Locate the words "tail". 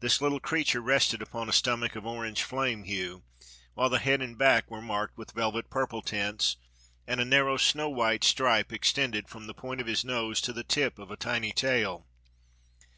11.52-12.06